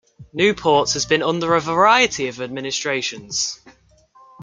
Newport 0.33 0.91
has 0.93 1.05
been 1.05 1.21
under 1.21 1.53
a 1.53 1.59
variety 1.61 2.27
of 2.27 2.41
administrations. 2.41 3.59